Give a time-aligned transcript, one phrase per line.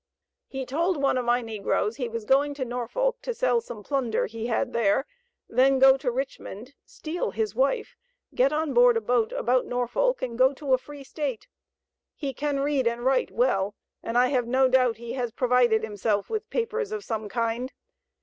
[0.47, 4.25] He told one of my negroes he was going to Norfolk to sell some plunder
[4.25, 5.05] he had there,
[5.47, 7.95] then go to Richmond, steal his wife,
[8.33, 11.45] get on board a boat about Norfolk, and go to a free State.
[12.15, 16.31] He can read and write well, and I have no doubt he has provided himself
[16.31, 17.71] with papers of some kind.